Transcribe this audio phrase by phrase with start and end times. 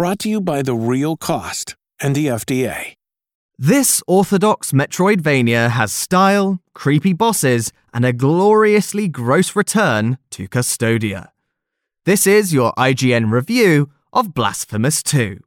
[0.00, 2.94] Brought to you by The Real Cost and the FDA.
[3.58, 11.28] This orthodox Metroidvania has style, creepy bosses, and a gloriously gross return to Cvstodia.
[12.06, 15.38] This is your IGN review of Blasphemous 2.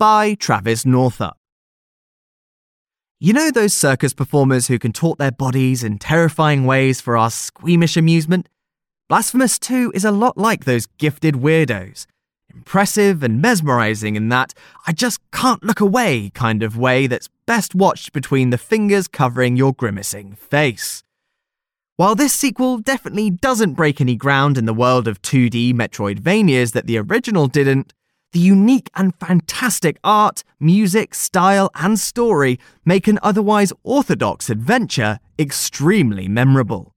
[0.00, 1.36] By Travis Northup.
[3.20, 7.30] You know those circus performers who can contort their bodies in terrifying ways for our
[7.30, 8.48] squeamish amusement?
[9.08, 12.04] Blasphemous 2 is a lot like those gifted weirdos
[12.58, 14.52] impressive and mesmerizing in that
[14.84, 19.56] I just can't look away kind of way that's best watched between the fingers covering
[19.56, 21.04] your grimacing face.
[21.96, 26.86] While this sequel definitely doesn't break any ground in the world of 2D Metroidvanias that
[26.86, 27.94] the original didn't,
[28.32, 36.26] the unique and fantastic art, music, style, and story make an otherwise orthodox adventure extremely
[36.26, 36.92] memorable.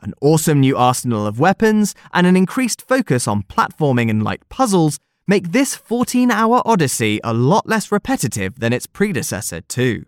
[0.00, 4.98] An awesome new arsenal of weapons and an increased focus on platforming and light puzzles
[5.26, 10.04] make this 14 hour odyssey a lot less repetitive than its predecessor, too.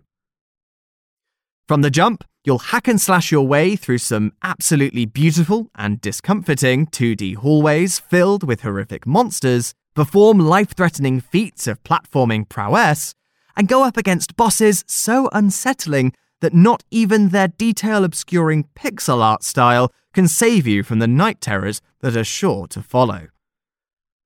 [1.67, 6.87] From the jump, you'll hack and slash your way through some absolutely beautiful and discomforting
[6.87, 13.15] 2D hallways filled with horrific monsters, perform life threatening feats of platforming prowess,
[13.57, 19.43] and go up against bosses so unsettling that not even their detail obscuring pixel art
[19.43, 23.29] style can save you from the night terrors that are sure to follow.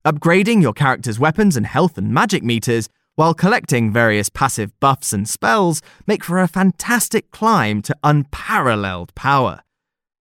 [0.05, 5.27] Upgrading your character's weapons and health and magic meters while collecting various passive buffs and
[5.27, 9.61] spells make for a fantastic climb to unparalleled power.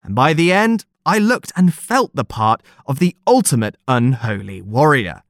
[0.03, 5.22] And by the end, I looked and felt the part of the ultimate unholy warrior.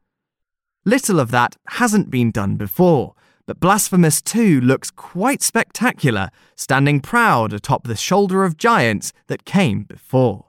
[0.85, 3.15] Little of that hasn't been done before,
[3.47, 9.83] but Blasphemous 2 looks quite spectacular, standing proud atop the shoulder of giants that came
[9.83, 10.47] before.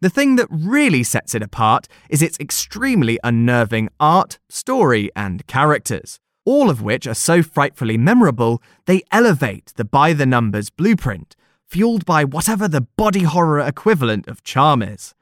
[0.00, 6.18] The thing that really sets it apart is its extremely unnerving art, story, and characters,
[6.46, 12.06] all of which are so frightfully memorable they elevate the by the numbers blueprint, fueled
[12.06, 15.14] by whatever the body horror equivalent of charm is.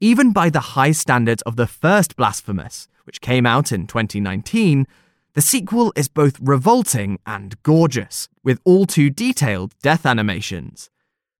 [0.00, 4.86] Even by the high standards of the first Blasphemous, which came out in 2019,
[5.34, 10.90] the sequel is both revolting and gorgeous, with all too detailed death animations.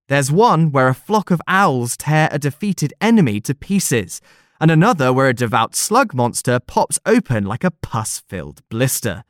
[0.09, 4.21] There's one where a flock of owls tear a defeated enemy to pieces,
[4.60, 9.22] and another where a devout slug monster pops open like a pus filled blister.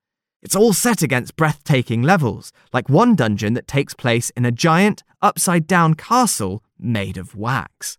[0.43, 5.03] It's all set against breathtaking levels, like one dungeon that takes place in a giant,
[5.21, 7.99] upside down castle made of wax.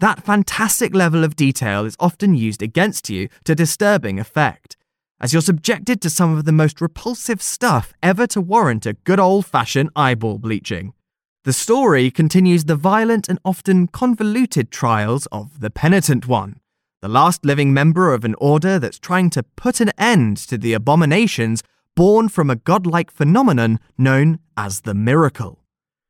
[0.00, 4.76] That fantastic level of detail is often used against you to disturbing effect
[5.24, 9.18] as you're subjected to some of the most repulsive stuff ever to warrant a good
[9.18, 10.92] old fashioned eyeball bleaching.
[11.44, 16.60] The story continues the violent and often convoluted trials of the Penitent One,
[17.00, 20.74] the last living member of an order that's trying to put an end to the
[20.74, 21.62] abominations
[21.96, 25.58] born from a godlike phenomenon known as the miracle.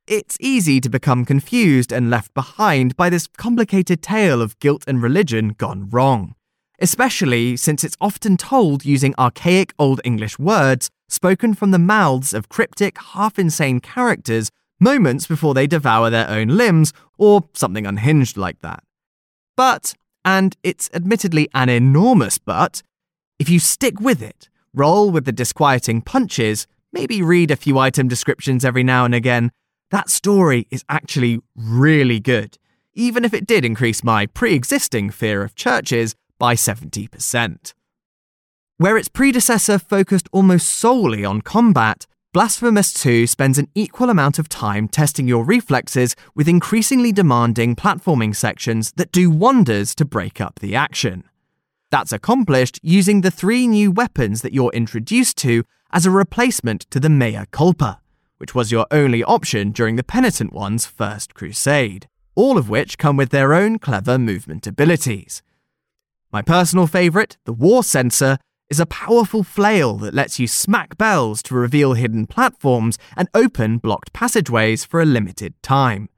[0.08, 5.00] It's easy to become confused and left behind by this complicated tale of guilt and
[5.00, 6.34] religion gone wrong
[6.80, 12.48] especially since it's often told using archaic Old English words spoken from the mouths of
[12.48, 14.50] cryptic, half insane characters
[14.80, 18.82] moments before they devour their own limbs or something unhinged like that.
[19.56, 19.94] But,
[20.24, 22.82] and it's admittedly an enormous but,
[23.38, 28.08] if you stick with it, roll with the disquieting punches, maybe read a few item
[28.08, 29.52] descriptions every now and again,
[29.90, 32.58] that story is actually really good,
[32.94, 37.74] even if it did increase my pre existing fear of churches by 70%.
[38.76, 44.48] Where its predecessor focused almost solely on combat, Blasphemous 2 spends an equal amount of
[44.48, 50.58] time testing your reflexes with increasingly demanding platforming sections that do wonders to break up
[50.58, 51.22] the action.
[51.92, 56.98] That's accomplished using the three new weapons that you're introduced to as a replacement to
[56.98, 58.00] the Mea Culpa,
[58.38, 63.16] which was your only option during the Penitent One's first crusade, all of which come
[63.16, 65.40] with their own clever movement abilities.
[66.34, 68.38] My personal favourite, the War Censer,
[68.68, 73.78] is a powerful flail that lets you smack bells to reveal hidden platforms and open
[73.78, 76.08] blocked passageways for a limited time.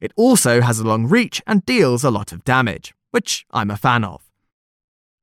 [0.00, 3.76] It also has a long reach and deals a lot of damage, which I'm a
[3.76, 4.22] fan of.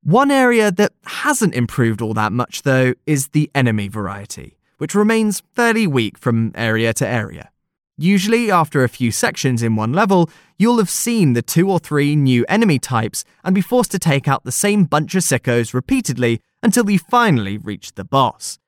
[0.02, 5.42] One area that hasn't improved all that much, though, is the enemy variety, which remains
[5.54, 7.50] fairly weak from area to area.
[7.98, 12.16] Usually, after a few sections in one level, you'll have seen the two or three
[12.16, 16.40] new enemy types and be forced to take out the same bunch of sickos repeatedly
[16.62, 18.58] until you finally reach the boss.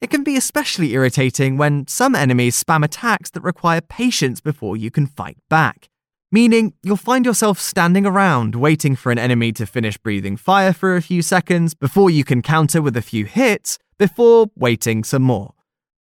[0.00, 4.90] It can be especially irritating when some enemies spam attacks that require patience before you
[4.90, 5.88] can fight back
[6.32, 10.96] meaning you'll find yourself standing around waiting for an enemy to finish breathing fire for
[10.96, 15.52] a few seconds before you can counter with a few hits before waiting some more.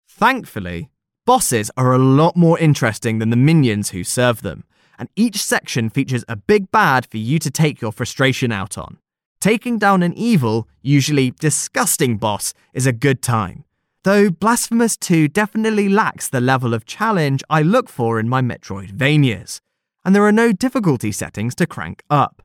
[0.09, 0.91] Thankfully,
[1.27, 4.65] bosses are a lot more interesting than the minions who serve them,
[4.99, 8.97] and each section features a big bad for you to take your frustration out on.
[9.39, 13.65] Taking down an evil, usually disgusting boss is a good time.
[14.05, 19.61] Though Blasphemous 2 definitely lacks the level of challenge I look for in my Metroidvanias
[20.07, 22.41] and there are no difficulty settings to crank up.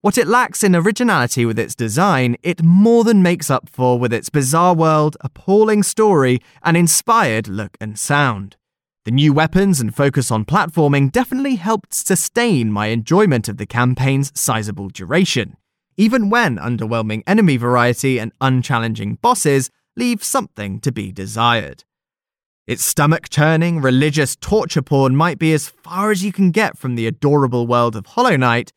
[0.00, 4.12] What it lacks in originality with its design, it more than makes up for with
[4.12, 8.56] its bizarre world, appalling story, and inspired look and sound.
[9.04, 14.30] The new weapons and focus on platforming definitely helped sustain my enjoyment of the campaign's
[14.38, 15.56] sizable duration,
[15.96, 21.82] even when underwhelming enemy variety and unchallenging bosses leave something to be desired.
[22.68, 26.94] Its stomach churning, religious torture porn might be as far as you can get from
[26.94, 28.72] the adorable world of Hollow Knight,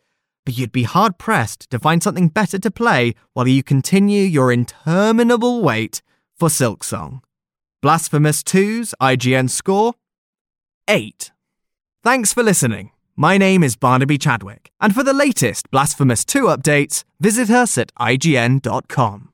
[0.51, 4.51] but you'd be hard pressed to find something better to play while you continue your
[4.51, 6.01] interminable wait
[6.37, 7.21] for Silksong.
[7.81, 9.93] Blasphemous 2's IGN score
[10.89, 11.31] 8.
[12.03, 12.91] Thanks for listening.
[13.15, 17.95] My name is Barnaby Chadwick, and for the latest Blasphemous 2 updates, visit us at
[17.95, 19.29] IGN.com.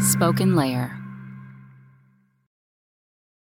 [0.00, 1.01] SpokenLayer.